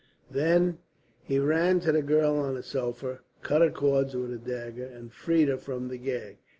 [0.31, 0.79] Then
[1.21, 5.13] he ran to the girl on the sofa, cut her cords with a dagger, and
[5.13, 6.37] freed her from the gag.